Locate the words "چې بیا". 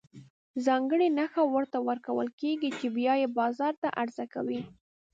2.79-3.13